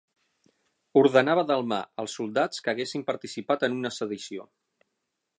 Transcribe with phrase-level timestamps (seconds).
[1.01, 4.49] Ordenava delmar als soldats que haguessin participat en una sedició.